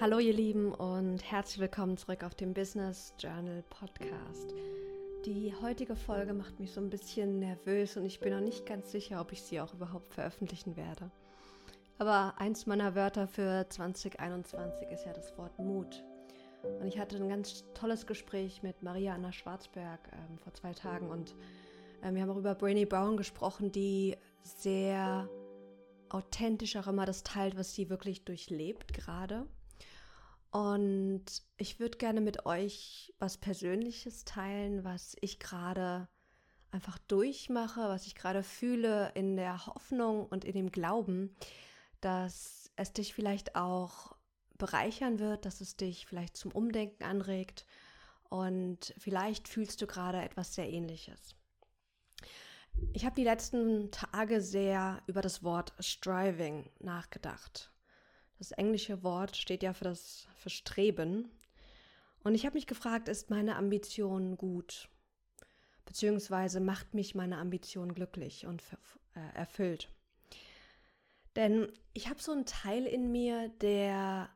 [0.00, 4.54] Hallo ihr Lieben und herzlich willkommen zurück auf dem Business Journal Podcast.
[5.26, 8.90] Die heutige Folge macht mich so ein bisschen nervös und ich bin noch nicht ganz
[8.92, 11.10] sicher, ob ich sie auch überhaupt veröffentlichen werde.
[11.98, 16.02] Aber eins meiner Wörter für 2021 ist ja das Wort Mut.
[16.62, 21.10] Und ich hatte ein ganz tolles Gespräch mit Maria Anna Schwarzberg ähm, vor zwei Tagen
[21.10, 21.34] und
[22.02, 25.28] ähm, wir haben auch über Brainy Brown gesprochen, die sehr
[26.08, 29.46] authentisch auch immer das teilt, was sie wirklich durchlebt gerade.
[30.50, 31.24] Und
[31.56, 36.08] ich würde gerne mit euch was Persönliches teilen, was ich gerade
[36.72, 41.34] einfach durchmache, was ich gerade fühle in der Hoffnung und in dem Glauben,
[42.00, 44.16] dass es dich vielleicht auch
[44.58, 47.64] bereichern wird, dass es dich vielleicht zum Umdenken anregt
[48.28, 51.34] und vielleicht fühlst du gerade etwas sehr ähnliches.
[52.92, 57.72] Ich habe die letzten Tage sehr über das Wort striving nachgedacht.
[58.40, 61.30] Das englische Wort steht ja für das für Streben.
[62.24, 64.88] Und ich habe mich gefragt, ist meine Ambition gut?
[65.84, 68.62] Beziehungsweise macht mich meine Ambition glücklich und
[69.14, 69.90] äh, erfüllt?
[71.36, 74.30] Denn ich habe so einen Teil in mir, der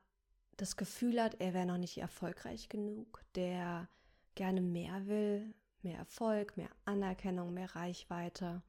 [0.59, 3.89] das Gefühl hat, er wäre noch nicht erfolgreich genug, der
[4.35, 8.61] gerne mehr will, mehr Erfolg, mehr Anerkennung, mehr Reichweite,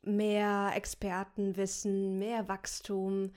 [0.00, 3.32] mehr Expertenwissen, mehr Wachstum,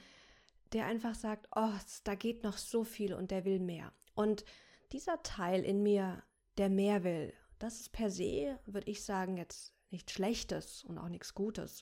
[0.74, 3.94] der einfach sagt, oh, da geht noch so viel und der will mehr.
[4.16, 4.44] Und
[4.92, 6.24] dieser Teil in mir,
[6.58, 11.10] der mehr will, das ist per se, würde ich sagen, jetzt nichts Schlechtes und auch
[11.10, 11.82] nichts Gutes.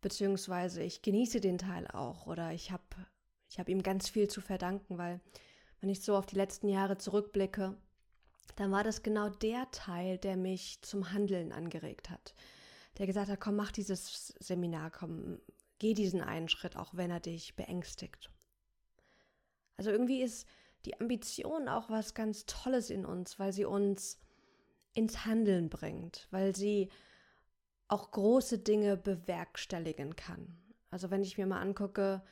[0.00, 2.84] Beziehungsweise ich genieße den Teil auch oder ich habe
[3.48, 5.20] ich hab ihm ganz viel zu verdanken, weil
[5.80, 7.76] wenn ich so auf die letzten Jahre zurückblicke,
[8.56, 12.34] dann war das genau der Teil, der mich zum Handeln angeregt hat.
[12.98, 15.40] Der gesagt hat, komm, mach dieses Seminar, komm,
[15.78, 18.30] Geh diesen einen Schritt, auch wenn er dich beängstigt.
[19.76, 20.46] Also irgendwie ist
[20.84, 24.18] die Ambition auch was ganz Tolles in uns, weil sie uns
[24.94, 26.88] ins Handeln bringt, weil sie
[27.86, 30.58] auch große Dinge bewerkstelligen kann.
[30.90, 32.22] Also wenn ich mir mal angucke,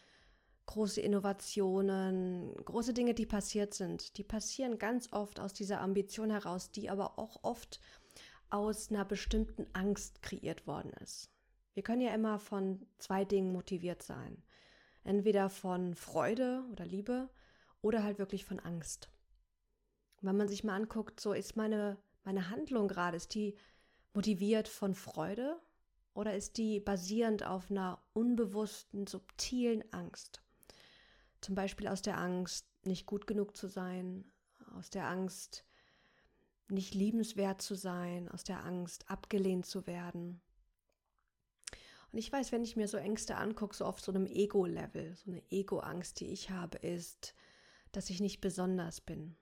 [0.66, 6.70] große Innovationen, große Dinge, die passiert sind, die passieren ganz oft aus dieser Ambition heraus,
[6.72, 7.80] die aber auch oft
[8.50, 11.30] aus einer bestimmten Angst kreiert worden ist.
[11.76, 14.42] Wir können ja immer von zwei Dingen motiviert sein.
[15.04, 17.28] Entweder von Freude oder Liebe
[17.82, 19.10] oder halt wirklich von Angst.
[20.22, 23.58] wenn man sich mal anguckt, so ist meine, meine Handlung gerade, ist die
[24.14, 25.60] motiviert von Freude
[26.14, 30.40] oder ist die basierend auf einer unbewussten, subtilen Angst?
[31.42, 34.24] Zum Beispiel aus der Angst, nicht gut genug zu sein,
[34.74, 35.66] aus der Angst,
[36.68, 40.40] nicht liebenswert zu sein, aus der Angst, abgelehnt zu werden.
[42.12, 45.30] Und ich weiß, wenn ich mir so Ängste angucke, so auf so einem Ego-Level, so
[45.30, 47.34] eine Ego-Angst, die ich habe, ist,
[47.92, 49.36] dass ich nicht besonders bin.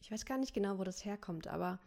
[0.00, 1.80] Ich weiß gar nicht genau, wo das herkommt, aber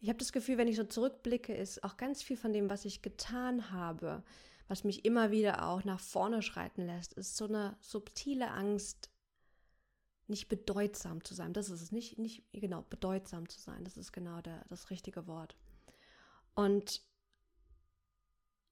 [0.00, 2.84] ich habe das Gefühl, wenn ich so zurückblicke, ist auch ganz viel von dem, was
[2.84, 4.22] ich getan habe,
[4.68, 9.10] was mich immer wieder auch nach vorne schreiten lässt, ist so eine subtile Angst,
[10.28, 11.54] nicht bedeutsam zu sein.
[11.54, 13.82] Das ist es, nicht, nicht genau, bedeutsam zu sein.
[13.84, 15.56] Das ist genau der, das richtige Wort.
[16.54, 17.02] Und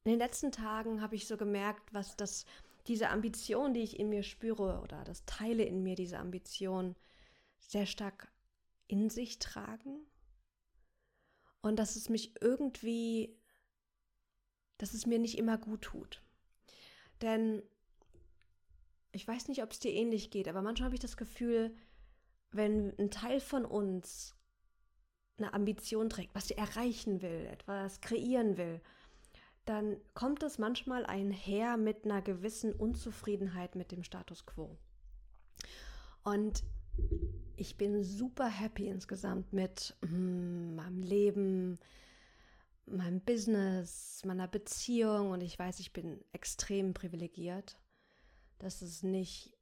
[0.07, 2.47] in den letzten Tagen habe ich so gemerkt, was das,
[2.87, 6.95] diese Ambition, die ich in mir spüre, oder das Teile in mir, diese Ambition,
[7.59, 8.31] sehr stark
[8.87, 10.07] in sich tragen.
[11.61, 13.37] Und dass es mich irgendwie,
[14.79, 16.23] dass es mir nicht immer gut tut.
[17.21, 17.65] Denn
[19.11, 21.77] ich weiß nicht, ob es dir ähnlich geht, aber manchmal habe ich das Gefühl,
[22.53, 24.37] wenn ein Teil von uns
[25.37, 28.81] eine Ambition trägt, was er erreichen will, etwas kreieren will,
[29.67, 34.79] dann kommt es manchmal einher mit einer gewissen Unzufriedenheit mit dem Status quo.
[36.23, 36.63] Und
[37.57, 41.79] ich bin super happy insgesamt mit mm, meinem Leben,
[42.87, 47.77] meinem Business, meiner Beziehung und ich weiß, ich bin extrem privilegiert,
[48.59, 49.53] dass es nicht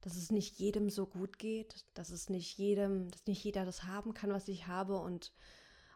[0.00, 3.82] dass es nicht jedem so gut geht, dass es nicht jedem, dass nicht jeder das
[3.82, 5.32] haben kann, was ich habe und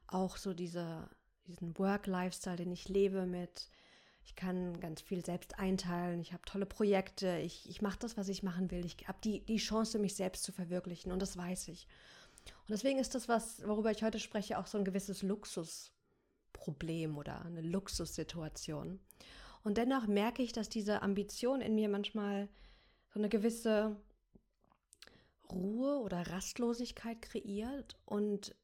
[0.09, 1.09] auch so diese
[1.47, 3.69] diesen Work-Lifestyle, den ich lebe mit,
[4.25, 8.29] ich kann ganz viel selbst einteilen, ich habe tolle Projekte, ich, ich mache das, was
[8.29, 11.69] ich machen will, ich habe die, die Chance, mich selbst zu verwirklichen und das weiß
[11.69, 11.89] ich.
[12.45, 17.43] Und deswegen ist das, was, worüber ich heute spreche, auch so ein gewisses Luxusproblem oder
[17.45, 19.01] eine Luxussituation.
[19.65, 22.49] Und dennoch merke ich, dass diese Ambition in mir manchmal
[23.13, 23.97] so eine gewisse
[25.51, 28.55] Ruhe oder Rastlosigkeit kreiert und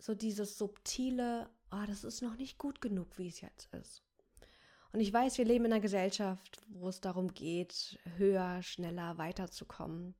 [0.00, 4.02] so dieses subtile, oh, das ist noch nicht gut genug, wie es jetzt ist.
[4.92, 10.14] Und ich weiß, wir leben in einer Gesellschaft, wo es darum geht, höher, schneller weiterzukommen.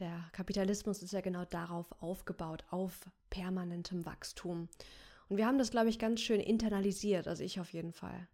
[0.00, 4.68] Der Kapitalismus ist ja genau darauf aufgebaut, auf permanentem Wachstum.
[5.28, 8.26] Und wir haben das, glaube ich, ganz schön internalisiert, also ich auf jeden Fall.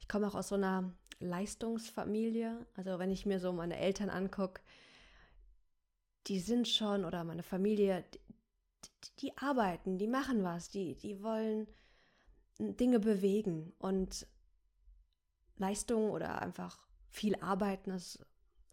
[0.00, 2.66] Ich komme auch aus so einer Leistungsfamilie.
[2.74, 4.60] Also wenn ich mir so meine Eltern angucke,
[6.26, 8.04] die sind schon, oder meine Familie,
[9.20, 11.66] die, arbeiten, die machen was, die, die wollen
[12.58, 13.72] Dinge bewegen.
[13.78, 14.26] Und
[15.56, 18.24] Leistung oder einfach viel arbeiten ist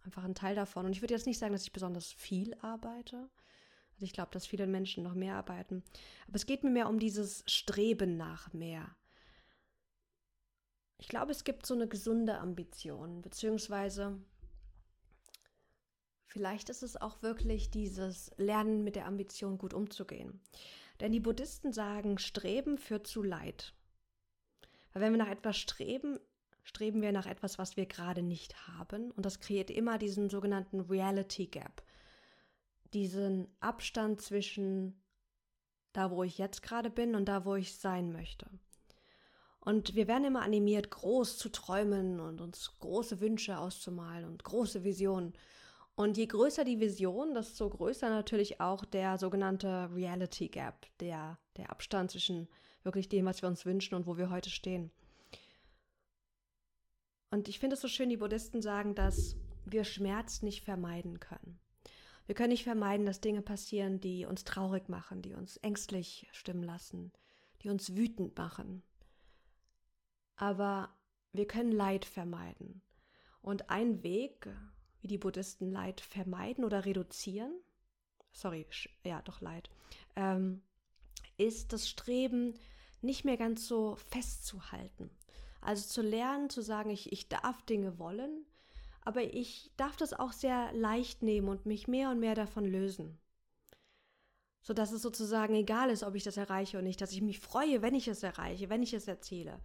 [0.04, 0.86] einfach ein Teil davon.
[0.86, 3.30] Und ich würde jetzt nicht sagen, dass ich besonders viel arbeite.
[3.94, 5.84] Also ich glaube, dass viele Menschen noch mehr arbeiten.
[6.28, 8.96] Aber es geht mir mehr um dieses Streben nach mehr.
[10.98, 14.20] Ich glaube, es gibt so eine gesunde Ambition, beziehungsweise
[16.36, 20.42] vielleicht ist es auch wirklich dieses Lernen mit der Ambition gut umzugehen.
[21.00, 23.74] Denn die Buddhisten sagen, Streben führt zu Leid.
[24.92, 26.20] Weil wenn wir nach etwas streben,
[26.64, 29.12] streben wir nach etwas, was wir gerade nicht haben.
[29.12, 31.82] Und das kreiert immer diesen sogenannten Reality Gap.
[32.94, 35.02] Diesen Abstand zwischen
[35.94, 38.50] da, wo ich jetzt gerade bin und da, wo ich sein möchte.
[39.62, 44.84] Und wir werden immer animiert, groß zu träumen und uns große Wünsche auszumalen und große
[44.84, 45.34] Visionen.
[45.96, 51.70] Und je größer die Vision, desto größer natürlich auch der sogenannte Reality Gap, der, der
[51.70, 52.50] Abstand zwischen
[52.84, 54.92] wirklich dem, was wir uns wünschen und wo wir heute stehen.
[57.32, 61.60] Und ich finde es so schön, die Buddhisten sagen, dass wir Schmerz nicht vermeiden können.
[62.26, 66.64] Wir können nicht vermeiden, dass Dinge passieren, die uns traurig machen, die uns ängstlich stimmen
[66.64, 67.12] lassen,
[67.62, 68.84] die uns wütend machen.
[70.36, 70.96] Aber
[71.34, 72.82] wir können Leid vermeiden.
[73.42, 74.50] Und ein Weg,
[75.06, 77.54] wie die Buddhisten Leid vermeiden oder reduzieren,
[78.34, 78.66] sorry,
[79.04, 79.70] ja, doch Leid,
[80.16, 80.64] ähm,
[81.38, 82.56] ist das Streben,
[83.04, 85.12] nicht mehr ganz so festzuhalten.
[85.62, 88.48] Also zu lernen, zu sagen, ich, ich darf Dinge wollen,
[89.02, 93.20] aber ich darf das auch sehr leicht nehmen und mich mehr und mehr davon lösen.
[94.64, 97.84] Sodass es sozusagen egal ist, ob ich das erreiche oder nicht, dass ich mich freue,
[97.84, 99.62] wenn ich es erreiche, wenn ich es erzähle.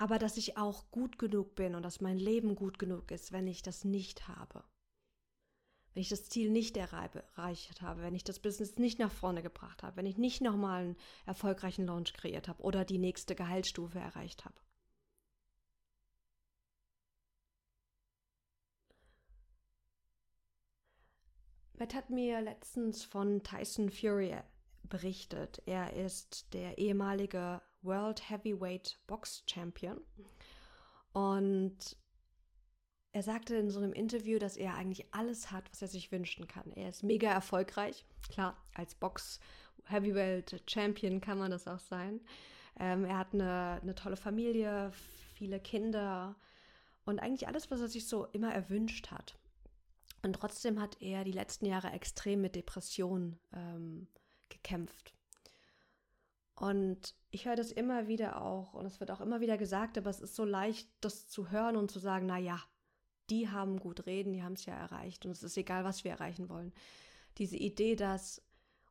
[0.00, 3.46] Aber dass ich auch gut genug bin und dass mein Leben gut genug ist, wenn
[3.46, 4.64] ich das nicht habe.
[5.92, 9.82] Wenn ich das Ziel nicht erreicht habe, wenn ich das Business nicht nach vorne gebracht
[9.82, 14.46] habe, wenn ich nicht nochmal einen erfolgreichen Launch kreiert habe oder die nächste Gehaltsstufe erreicht
[14.46, 14.54] habe.
[21.74, 24.34] Matt hat mir letztens von Tyson Fury
[24.82, 25.62] berichtet.
[25.66, 30.00] Er ist der ehemalige World Heavyweight Box Champion.
[31.12, 31.96] Und
[33.12, 36.46] er sagte in so einem Interview, dass er eigentlich alles hat, was er sich wünschen
[36.46, 36.70] kann.
[36.72, 38.04] Er ist mega erfolgreich.
[38.30, 39.40] Klar, als Box
[39.84, 42.20] Heavyweight Champion kann man das auch sein.
[42.78, 44.92] Ähm, er hat eine, eine tolle Familie,
[45.34, 46.36] viele Kinder
[47.04, 49.36] und eigentlich alles, was er sich so immer erwünscht hat.
[50.22, 54.06] Und trotzdem hat er die letzten Jahre extrem mit Depressionen ähm,
[54.48, 55.14] gekämpft.
[56.60, 60.10] Und ich höre das immer wieder auch und es wird auch immer wieder gesagt, aber
[60.10, 62.60] es ist so leicht, das zu hören und zu sagen, na ja,
[63.30, 66.10] die haben gut reden, die haben es ja erreicht und es ist egal, was wir
[66.10, 66.74] erreichen wollen.
[67.38, 68.42] Diese Idee, dass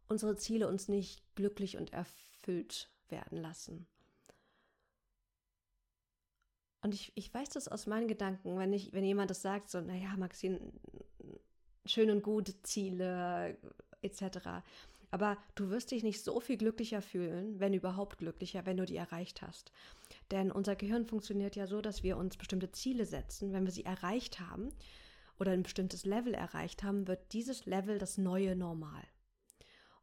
[0.08, 3.86] unsere Ziele uns nicht glücklich und erfüllt werden lassen.
[6.82, 9.80] Und ich, ich weiß das aus meinen Gedanken, wenn ich, wenn jemand das sagt, so,
[9.80, 10.60] naja, Maxine,
[11.86, 13.60] schön und gut, Ziele
[14.02, 14.64] etc.
[15.12, 18.96] Aber du wirst dich nicht so viel glücklicher fühlen, wenn überhaupt glücklicher, wenn du die
[18.96, 19.72] erreicht hast.
[20.32, 23.52] Denn unser Gehirn funktioniert ja so, dass wir uns bestimmte Ziele setzen.
[23.52, 24.70] Wenn wir sie erreicht haben
[25.40, 29.04] oder ein bestimmtes Level erreicht haben, wird dieses Level das neue Normal.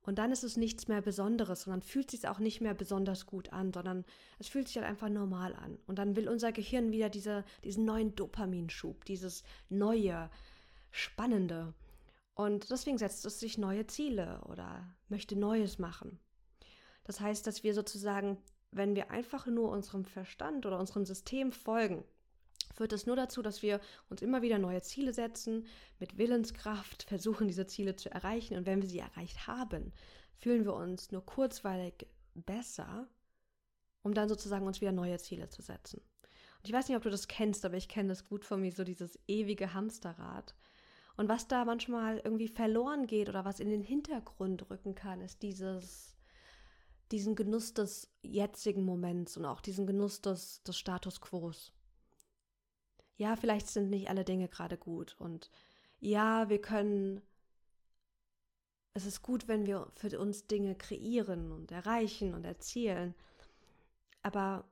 [0.03, 3.27] Und dann ist es nichts mehr Besonderes dann fühlt es sich auch nicht mehr besonders
[3.27, 4.05] gut an, sondern
[4.39, 5.79] es fühlt sich halt einfach normal an.
[5.87, 10.31] Und dann will unser Gehirn wieder diese, diesen neuen Dopaminschub, dieses neue,
[10.97, 11.75] Spannende.
[12.37, 16.21] Und deswegen setzt es sich neue Ziele oder möchte Neues machen.
[17.03, 18.37] Das heißt, dass wir sozusagen,
[18.71, 22.05] wenn wir einfach nur unserem Verstand oder unserem System folgen,
[22.75, 25.67] führt es nur dazu, dass wir uns immer wieder neue Ziele setzen,
[25.99, 28.55] mit Willenskraft versuchen, diese Ziele zu erreichen.
[28.55, 29.95] Und wenn wir sie erreicht haben,
[30.37, 33.09] fühlen wir uns nur kurzweilig besser,
[34.03, 36.03] um dann sozusagen uns wieder neue Ziele zu setzen.
[36.59, 38.73] Und ich weiß nicht, ob du das kennst, aber ich kenne das gut von mir,
[38.73, 40.55] so dieses ewige Hamsterrad.
[41.17, 45.43] Und was da manchmal irgendwie verloren geht oder was in den Hintergrund rücken kann, ist
[45.43, 46.15] dieses,
[47.11, 51.53] diesen Genuss des jetzigen Moments und auch diesen Genuss des, des Status quo.
[53.17, 55.17] Ja, vielleicht sind nicht alle Dinge gerade gut.
[55.19, 55.51] Und
[56.01, 57.23] ja, wir können,
[58.93, 63.15] es ist gut, wenn wir für uns Dinge kreieren und erreichen und erzielen,
[64.23, 64.69] aber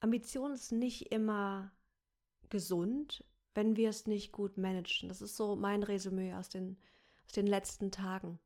[0.00, 1.72] Ambition ist nicht immer
[2.50, 3.24] gesund,
[3.54, 5.08] wenn wir es nicht gut managen.
[5.08, 6.76] Das ist so mein Resümee aus den,
[7.26, 8.38] aus den letzten Tagen.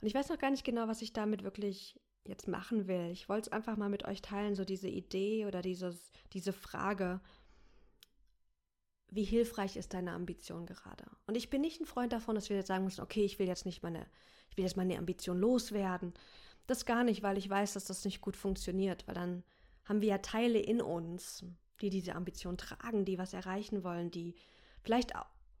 [0.00, 3.10] Und ich weiß noch gar nicht genau, was ich damit wirklich jetzt machen will.
[3.10, 7.20] Ich wollte es einfach mal mit euch teilen, so diese Idee oder dieses, diese Frage,
[9.08, 11.04] wie hilfreich ist deine Ambition gerade?
[11.26, 13.46] Und ich bin nicht ein Freund davon, dass wir jetzt sagen müssen, okay, ich will
[13.46, 14.06] jetzt nicht meine,
[14.50, 16.14] ich will jetzt meine Ambition loswerden.
[16.66, 19.44] Das gar nicht, weil ich weiß, dass das nicht gut funktioniert, weil dann
[19.84, 21.44] haben wir ja Teile in uns,
[21.82, 24.34] die diese Ambition tragen, die was erreichen wollen, die
[24.82, 25.12] vielleicht,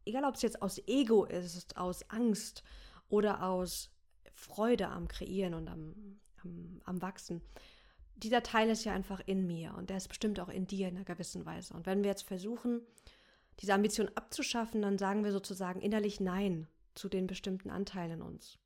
[0.06, 2.62] egal ob es jetzt aus Ego ist, aus Angst
[3.08, 3.90] oder aus
[4.32, 7.42] Freude am Kreieren und am, am, am Wachsen,
[8.16, 10.96] dieser Teil ist ja einfach in mir und der ist bestimmt auch in dir in
[10.96, 11.74] einer gewissen Weise.
[11.74, 12.80] Und wenn wir jetzt versuchen,
[13.60, 18.58] diese Ambition abzuschaffen, dann sagen wir sozusagen innerlich Nein zu den bestimmten Anteilen in uns.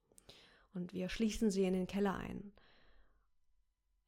[0.75, 2.53] Und wir schließen sie in den Keller ein.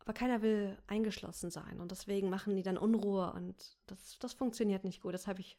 [0.08, 4.82] Aber keiner will eingeschlossen sein und deswegen machen die dann Unruhe und das, das funktioniert
[4.82, 5.12] nicht gut.
[5.12, 5.58] Das habe ich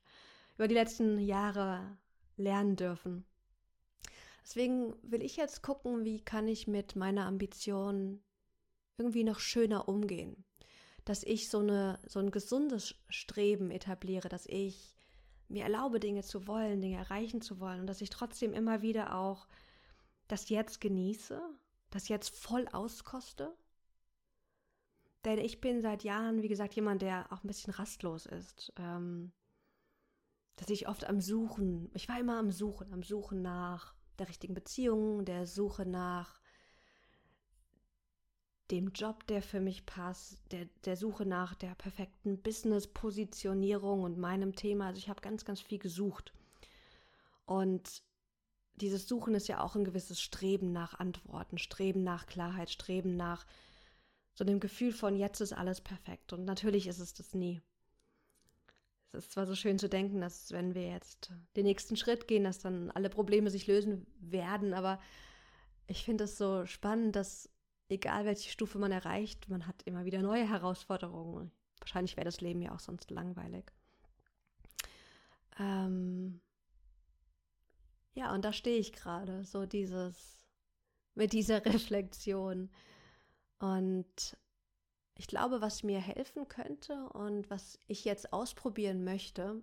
[0.56, 2.00] über die letzten Jahre
[2.36, 3.26] lernen dürfen.
[4.42, 8.24] Deswegen will ich jetzt gucken, wie kann ich mit meiner Ambition
[8.98, 10.44] irgendwie noch schöner umgehen.
[11.06, 14.96] Dass ich so, eine, so ein gesundes Streben etabliere, dass ich
[15.48, 19.16] mir erlaube, Dinge zu wollen, Dinge erreichen zu wollen und dass ich trotzdem immer wieder
[19.16, 19.48] auch
[20.28, 21.40] das Jetzt genieße,
[21.92, 23.56] das Jetzt voll auskoste.
[25.26, 28.72] Denn ich bin seit Jahren, wie gesagt, jemand, der auch ein bisschen rastlos ist.
[28.78, 29.32] Ähm,
[30.56, 34.54] dass ich oft am Suchen, ich war immer am Suchen, am Suchen nach der richtigen
[34.54, 36.42] Beziehung, der Suche nach
[38.72, 44.56] dem Job, der für mich passt, der, der Suche nach der perfekten Business-Positionierung und meinem
[44.56, 44.88] Thema.
[44.88, 46.34] Also ich habe ganz, ganz viel gesucht.
[47.46, 48.04] Und
[48.76, 53.46] dieses Suchen ist ja auch ein gewisses Streben nach Antworten, Streben nach Klarheit, Streben nach
[54.40, 56.32] so dem Gefühl von jetzt ist alles perfekt.
[56.32, 57.62] Und natürlich ist es das nie.
[59.12, 62.46] Es ist zwar so schön zu denken, dass wenn wir jetzt den nächsten Schritt gehen,
[62.46, 64.98] dass dann alle Probleme sich lösen werden, aber
[65.88, 67.50] ich finde es so spannend, dass
[67.90, 71.52] egal welche Stufe man erreicht, man hat immer wieder neue Herausforderungen.
[71.82, 73.74] Wahrscheinlich wäre das Leben ja auch sonst langweilig.
[75.60, 76.40] Ähm
[78.14, 80.46] ja, und da stehe ich gerade, so dieses,
[81.14, 82.70] mit dieser Reflexion.
[83.60, 84.38] Und
[85.16, 89.62] ich glaube, was mir helfen könnte und was ich jetzt ausprobieren möchte,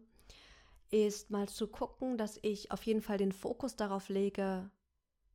[0.90, 4.70] ist mal zu gucken, dass ich auf jeden Fall den Fokus darauf lege,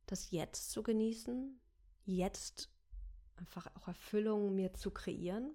[0.06, 1.60] das Jetzt zu genießen,
[2.04, 2.70] jetzt
[3.36, 5.54] einfach auch Erfüllung mir zu kreieren,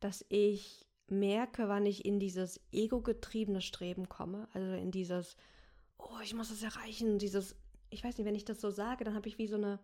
[0.00, 5.36] dass ich merke, wann ich in dieses ego-getriebene Streben komme, also in dieses,
[5.98, 7.56] oh, ich muss das erreichen, dieses,
[7.90, 9.78] ich weiß nicht, wenn ich das so sage, dann habe ich wie so eine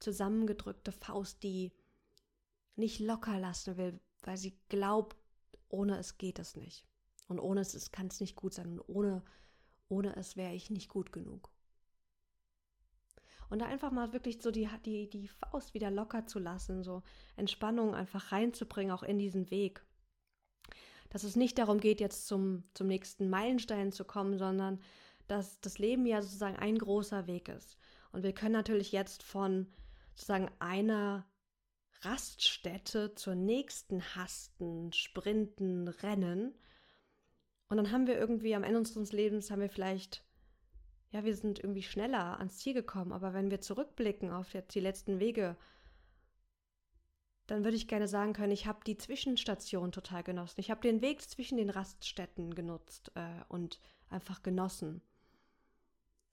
[0.00, 1.72] zusammengedrückte Faust, die
[2.76, 5.16] nicht locker lassen will, weil sie glaubt,
[5.68, 6.86] ohne es geht es nicht.
[7.28, 8.78] Und ohne es kann es nicht gut sein.
[8.78, 9.22] Und ohne,
[9.88, 11.50] ohne es wäre ich nicht gut genug.
[13.50, 17.02] Und da einfach mal wirklich so die, die, die Faust wieder locker zu lassen, so
[17.36, 19.84] Entspannung einfach reinzubringen, auch in diesen Weg.
[21.10, 24.80] Dass es nicht darum geht, jetzt zum, zum nächsten Meilenstein zu kommen, sondern
[25.26, 27.76] dass das Leben ja sozusagen ein großer Weg ist.
[28.12, 29.66] Und wir können natürlich jetzt von
[30.20, 31.26] sozusagen einer
[32.02, 36.54] Raststätte zur nächsten hasten, sprinten, rennen.
[37.68, 40.24] Und dann haben wir irgendwie am Ende unseres Lebens haben wir vielleicht
[41.12, 44.80] ja, wir sind irgendwie schneller ans Ziel gekommen, aber wenn wir zurückblicken auf jetzt die
[44.80, 45.56] letzten Wege,
[47.46, 50.60] dann würde ich gerne sagen können, ich habe die Zwischenstation total genossen.
[50.60, 55.02] Ich habe den Weg zwischen den Raststätten genutzt äh, und einfach genossen.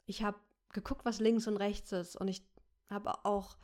[0.05, 0.39] Ich habe
[0.73, 2.43] geguckt, was links und rechts ist und ich
[2.87, 3.57] habe auch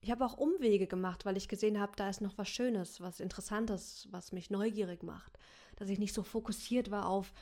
[0.00, 3.20] ich habe auch Umwege gemacht, weil ich gesehen habe, da ist noch was Schönes, was
[3.20, 5.38] Interessantes, was mich neugierig macht.
[5.76, 7.32] Dass ich nicht so fokussiert war auf,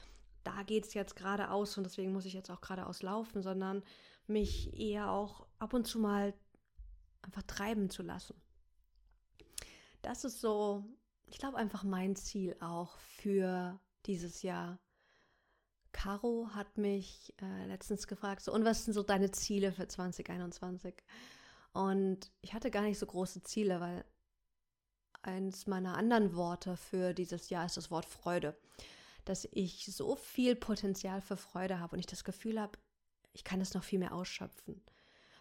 [0.44, 3.82] da geht es jetzt geradeaus und deswegen muss ich jetzt auch geradeaus laufen, sondern
[4.26, 6.34] mich eher auch ab und zu mal
[7.22, 8.40] einfach treiben zu lassen.
[10.02, 10.84] Das ist so,
[11.26, 14.78] ich glaube, einfach mein Ziel auch für dieses Jahr.
[15.92, 20.94] Caro hat mich äh, letztens gefragt, so, und was sind so deine Ziele für 2021?
[21.76, 24.04] Und ich hatte gar nicht so große Ziele, weil
[25.22, 28.56] eins meiner anderen Worte für dieses Jahr ist das Wort Freude
[29.26, 32.78] dass ich so viel Potenzial für Freude habe und ich das Gefühl habe,
[33.32, 34.80] ich kann es noch viel mehr ausschöpfen.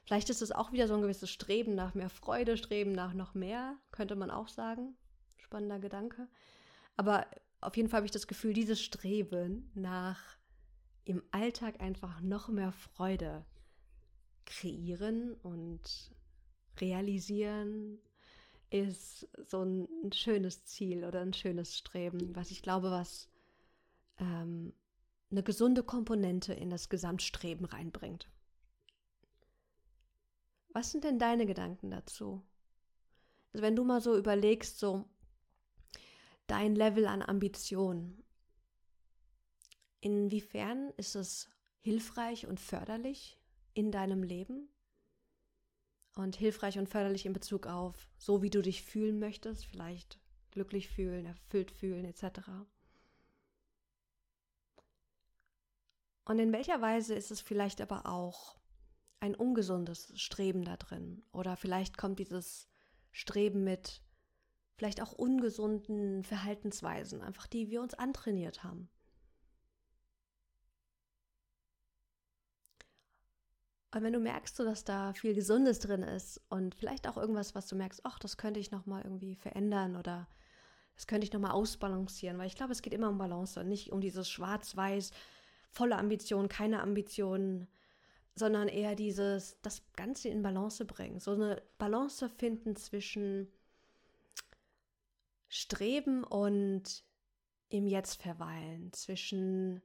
[0.04, 3.36] Vielleicht ist es auch wieder so ein gewisses Streben nach mehr Freude, Streben nach noch
[3.36, 4.98] mehr, könnte man auch sagen.
[5.38, 6.27] Spannender Gedanke.
[6.98, 7.27] Aber
[7.62, 10.20] auf jeden Fall habe ich das Gefühl, dieses Streben nach
[11.04, 13.46] im Alltag einfach noch mehr Freude
[14.46, 16.12] kreieren und
[16.82, 18.00] realisieren
[18.70, 23.29] ist so ein, ein, schönes Ziel oder ein schönes Streben, was ich glaube, was
[24.20, 24.74] ähm,
[25.32, 28.29] eine gesunde Komponente in das Gesamtstreben reinbringt.
[30.70, 32.41] Was sind denn deine Gedanken dazu?
[33.53, 35.05] Also wenn du mal so überlegst, so
[36.48, 38.24] dein Level an Ambition,
[40.01, 43.39] inwiefern ist es hilfreich und förderlich
[43.74, 44.67] in deinem Leben?
[46.15, 50.17] Und hilfreich und förderlich in Bezug auf, so wie du dich fühlen möchtest, vielleicht
[50.51, 52.39] glücklich fühlen, erfüllt fühlen, etc.
[56.24, 58.57] Und in welcher Weise ist es vielleicht aber auch
[59.19, 61.24] ein ungesundes Streben da drin?
[61.31, 62.67] Oder vielleicht kommt dieses
[63.12, 64.01] Streben mit
[64.77, 68.89] vielleicht auch ungesunden Verhaltensweisen, einfach die wir uns antrainiert haben.
[73.96, 77.56] Und wenn du merkst, so, dass da viel Gesundes drin ist und vielleicht auch irgendwas,
[77.56, 80.28] was du merkst, ach, das könnte ich nochmal irgendwie verändern oder
[80.96, 83.94] das könnte ich nochmal ausbalancieren, weil ich glaube, es geht immer um Balance und nicht
[83.94, 85.12] um dieses Schwarz-Weiß,
[85.72, 87.70] volle Ambition, keine Ambitionen,
[88.36, 91.22] sondern eher dieses, das Ganze in Balance bringen.
[91.22, 93.48] So eine Balance finden zwischen
[95.48, 97.06] Streben und
[97.70, 99.82] im Jetzt verweilen, zwischen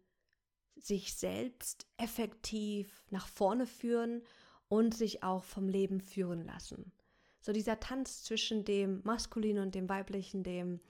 [0.76, 4.22] sich selbst effektiv nach vorne führen
[4.68, 6.92] und sich auch vom Leben führen lassen.
[7.40, 10.80] So dieser Tanz zwischen dem Maskulinen und dem Weiblichen, dem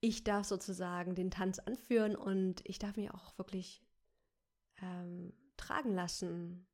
[0.00, 3.82] ich darf sozusagen den Tanz anführen und ich darf mich auch wirklich
[4.80, 6.66] ähm, tragen lassen,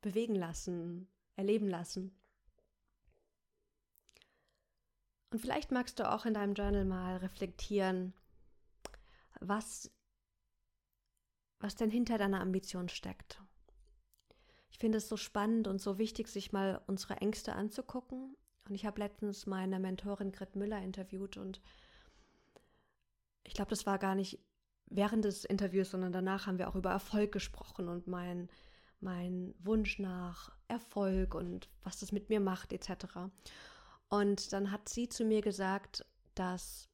[0.00, 2.16] bewegen lassen, erleben lassen.
[5.30, 8.14] Und vielleicht magst du auch in deinem Journal mal reflektieren,
[9.40, 9.90] was
[11.58, 13.40] was denn hinter deiner Ambition steckt.
[14.70, 18.36] Ich finde es so spannend und so wichtig, sich mal unsere Ängste anzugucken.
[18.68, 21.62] Und ich habe letztens meine Mentorin Grit Müller interviewt und
[23.44, 24.40] ich glaube, das war gar nicht
[24.86, 28.48] während des Interviews, sondern danach haben wir auch über Erfolg gesprochen und mein,
[29.00, 33.06] mein Wunsch nach Erfolg und was das mit mir macht, etc.
[34.08, 36.88] Und dann hat sie zu mir gesagt, dass,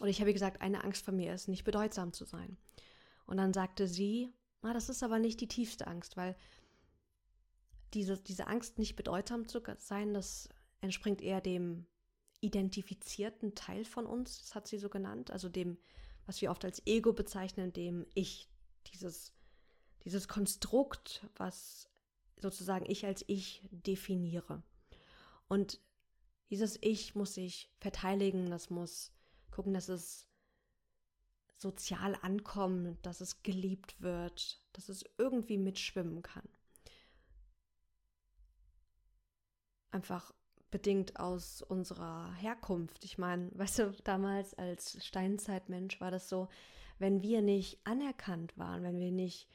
[0.00, 2.56] oder ich habe gesagt, eine Angst von mir ist, nicht bedeutsam zu sein.
[3.30, 6.34] Und dann sagte sie, ah, das ist aber nicht die tiefste Angst, weil
[7.94, 10.48] diese, diese Angst, nicht bedeutsam zu sein, das
[10.80, 11.86] entspringt eher dem
[12.40, 15.78] identifizierten Teil von uns, das hat sie so genannt, also dem,
[16.26, 18.50] was wir oft als Ego bezeichnen, dem Ich,
[18.92, 19.32] dieses,
[20.02, 21.88] dieses Konstrukt, was
[22.36, 24.64] sozusagen ich als Ich definiere.
[25.46, 25.80] Und
[26.50, 29.12] dieses Ich muss sich verteidigen, das muss
[29.52, 30.29] gucken, dass es
[31.60, 36.48] sozial ankommen, dass es geliebt wird, dass es irgendwie mitschwimmen kann.
[39.90, 40.32] Einfach
[40.70, 43.04] bedingt aus unserer Herkunft.
[43.04, 46.48] Ich meine, weißt du, damals als Steinzeitmensch war das so,
[46.98, 49.48] wenn wir nicht anerkannt waren, wenn wir nicht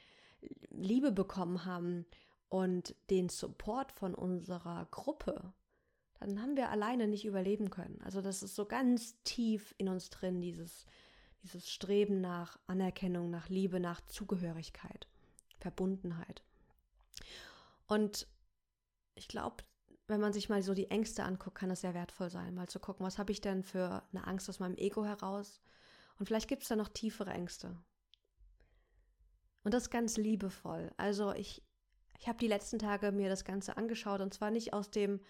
[0.70, 2.06] Liebe bekommen haben
[2.48, 5.52] und den Support von unserer Gruppe,
[6.20, 8.00] dann haben wir alleine nicht überleben können.
[8.02, 10.86] Also das ist so ganz tief in uns drin, dieses
[11.46, 15.06] dieses Streben nach Anerkennung, nach Liebe, nach Zugehörigkeit,
[15.58, 16.42] Verbundenheit.
[17.86, 18.26] Und
[19.14, 19.62] ich glaube,
[20.08, 22.80] wenn man sich mal so die Ängste anguckt, kann es sehr wertvoll sein, mal zu
[22.80, 25.60] gucken, was habe ich denn für eine Angst aus meinem Ego heraus?
[26.18, 27.76] Und vielleicht gibt es da noch tiefere Ängste.
[29.62, 30.92] Und das ganz liebevoll.
[30.96, 31.62] Also ich,
[32.18, 35.20] ich habe die letzten Tage mir das Ganze angeschaut und zwar nicht aus dem,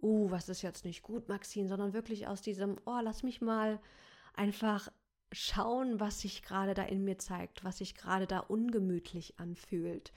[0.00, 3.80] uh, was ist jetzt nicht gut, Maxine, sondern wirklich aus diesem, oh, lass mich mal
[4.34, 4.88] einfach
[5.32, 10.12] schauen, was sich gerade da in mir zeigt, was sich gerade da ungemütlich anfühlt.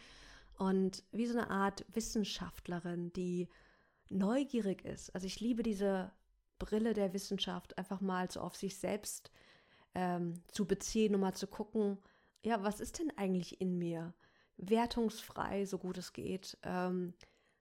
[0.57, 3.49] Und wie so eine Art Wissenschaftlerin, die
[4.09, 5.13] neugierig ist.
[5.15, 6.11] Also ich liebe diese
[6.59, 9.31] Brille der Wissenschaft, einfach mal so auf sich selbst
[9.95, 11.97] ähm, zu beziehen, um mal zu gucken,
[12.43, 14.13] ja, was ist denn eigentlich in mir?
[14.57, 17.13] Wertungsfrei, so gut es geht, ähm,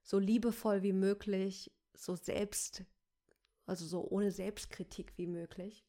[0.03, 2.85] so liebevoll wie möglich, so selbst,
[3.67, 5.87] also so ohne Selbstkritik wie möglich.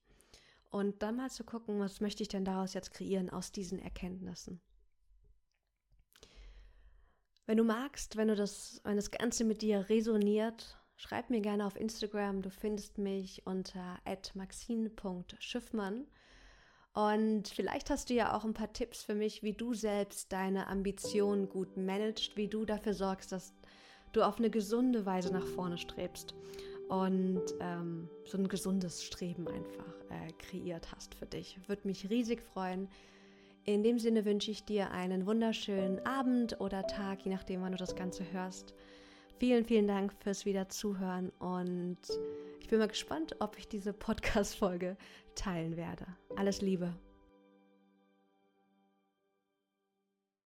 [0.72, 4.62] Und dann mal zu gucken, was möchte ich denn daraus jetzt kreieren aus diesen Erkenntnissen.
[7.46, 11.66] Wenn du magst, wenn du das, wenn das Ganze mit dir resoniert, schreib mir gerne
[11.66, 12.42] auf Instagram.
[12.42, 14.00] Du findest mich unter
[14.34, 16.08] maxine.schiffmann.
[16.94, 20.68] Und vielleicht hast du ja auch ein paar Tipps für mich, wie du selbst deine
[20.68, 23.54] Ambitionen gut managst, wie du dafür sorgst, dass
[24.14, 26.34] du auf eine gesunde Weise nach vorne strebst
[26.92, 31.58] und ähm, so ein gesundes Streben einfach äh, kreiert hast für dich.
[31.68, 32.90] Würde mich riesig freuen.
[33.64, 37.78] In dem Sinne wünsche ich dir einen wunderschönen Abend oder Tag, je nachdem, wann du
[37.78, 38.74] das Ganze hörst.
[39.40, 42.00] vielen, vielen Dank fürs wieder zuhören und
[42.60, 44.98] ich bin mal gespannt, ob ich diese Podcast-Folge
[45.34, 46.06] teilen werde.
[46.36, 46.94] Alles Liebe.